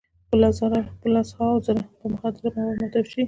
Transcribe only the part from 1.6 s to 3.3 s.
زره یې په مخدره موادو معتاد شوي.